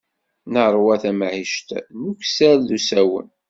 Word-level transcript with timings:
Neṛwa 0.53 0.95
tamɛict 1.03 1.69
n 1.99 2.01
ukessar 2.09 2.57
d 2.67 2.69
usawen. 2.75 3.27